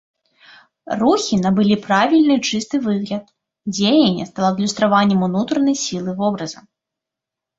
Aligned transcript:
Рухі 1.01 1.35
набылі 1.43 1.75
правільны 1.83 2.37
і 2.39 2.53
чысты 2.53 2.75
выгляд, 2.87 3.25
дзеянне 3.75 4.25
стала 4.29 4.49
адлюстраваннем 4.53 5.19
унутранай 5.29 5.75
сілы 5.85 6.11
вобраза. 6.23 6.59